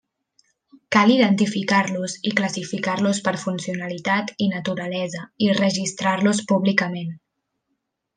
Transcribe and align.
Cal 0.93 1.11
identificar-los 1.15 2.15
i 2.29 2.31
classificar-los 2.39 3.19
per 3.27 3.33
funcionalitat 3.41 4.33
i 4.47 4.51
naturalesa 4.55 5.25
i 5.49 5.51
registrar-los 5.61 6.41
públicament. 6.53 7.13